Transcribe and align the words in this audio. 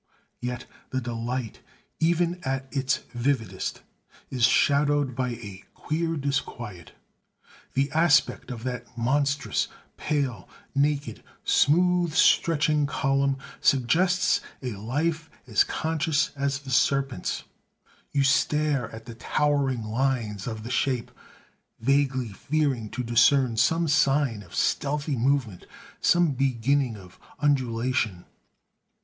Yet 0.39 0.65
the 0.89 0.99
delight, 0.99 1.59
even 1.99 2.41
at 2.43 2.67
its 2.75 3.01
vividest, 3.13 3.83
is 4.31 4.45
shadowed 4.45 5.15
by 5.15 5.29
a 5.35 5.63
queer 5.75 6.17
disquiet. 6.17 6.93
The 7.75 7.91
aspect 7.91 8.49
of 8.49 8.63
that 8.63 8.97
monstrous, 8.97 9.67
pale, 9.97 10.49
naked, 10.73 11.21
smooth 11.43 12.13
stretching 12.15 12.87
column 12.87 13.37
suggests 13.59 14.41
a 14.63 14.71
life 14.73 15.29
as 15.45 15.63
conscious 15.63 16.31
as 16.35 16.57
the 16.61 16.71
serpent's. 16.71 17.43
You 18.11 18.23
stare 18.23 18.89
at 18.89 19.05
the 19.05 19.13
towering 19.13 19.83
lines 19.83 20.47
of 20.47 20.63
the 20.63 20.71
shape, 20.71 21.11
vaguely 21.79 22.29
fearing 22.33 22.89
to 22.89 23.03
discern 23.03 23.55
some 23.55 23.87
sign 23.87 24.41
of 24.41 24.55
stealthy 24.55 25.15
movement, 25.15 25.67
some 25.99 26.31
beginning 26.31 26.97
of 26.97 27.19
undulation. 27.37 28.25